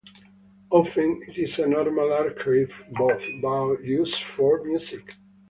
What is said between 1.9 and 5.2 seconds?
archery bow used for music.